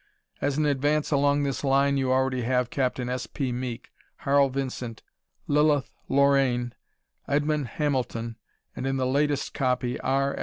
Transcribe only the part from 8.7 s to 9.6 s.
and, in the latest